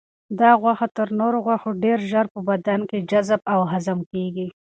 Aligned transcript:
دا 0.39 0.51
غوښه 0.61 0.87
تر 0.97 1.07
نورو 1.19 1.37
غوښو 1.45 1.69
ډېر 1.83 1.99
ژر 2.11 2.25
په 2.33 2.39
بدن 2.49 2.79
کې 2.89 3.05
جذب 3.11 3.41
او 3.53 3.59
هضم 3.71 3.99
کیږي. 4.11 4.47